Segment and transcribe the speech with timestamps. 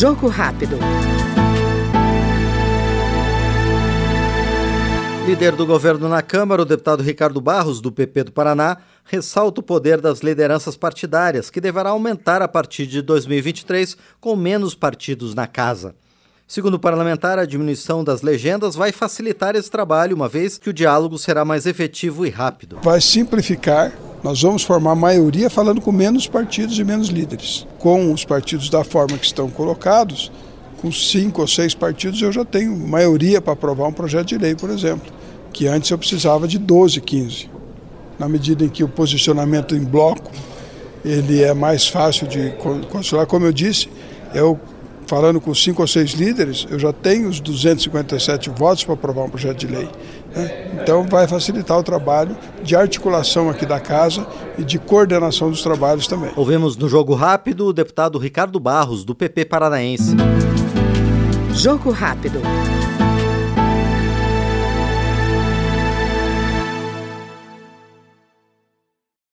[0.00, 0.78] Jogo rápido.
[5.26, 9.62] Líder do governo na Câmara, o deputado Ricardo Barros, do PP do Paraná, ressalta o
[9.62, 15.46] poder das lideranças partidárias, que deverá aumentar a partir de 2023, com menos partidos na
[15.46, 15.94] casa.
[16.48, 20.72] Segundo o parlamentar, a diminuição das legendas vai facilitar esse trabalho, uma vez que o
[20.72, 22.78] diálogo será mais efetivo e rápido.
[22.82, 23.92] Vai simplificar.
[24.22, 27.66] Nós vamos formar maioria falando com menos partidos e menos líderes.
[27.78, 30.30] Com os partidos da forma que estão colocados,
[30.80, 34.54] com cinco ou seis partidos, eu já tenho maioria para aprovar um projeto de lei,
[34.54, 35.10] por exemplo,
[35.52, 37.50] que antes eu precisava de 12, 15.
[38.18, 40.30] Na medida em que o posicionamento em bloco
[41.04, 42.50] ele é mais fácil de
[42.90, 43.88] controlar, como eu disse,
[44.34, 44.60] eu
[45.10, 49.28] falando com cinco ou seis líderes, eu já tenho os 257 votos para aprovar um
[49.28, 49.88] projeto de lei.
[50.32, 50.70] Né?
[50.80, 54.24] Então vai facilitar o trabalho de articulação aqui da casa
[54.56, 56.30] e de coordenação dos trabalhos também.
[56.36, 60.14] Ouvimos no Jogo Rápido o deputado Ricardo Barros, do PP Paranaense.
[61.54, 62.40] Jogo Rápido.